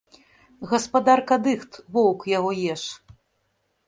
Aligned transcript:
Гаспадарка 0.69 1.37
дыхт, 1.47 1.71
воўк 1.97 2.25
яго 2.37 2.51
еш. 2.77 2.83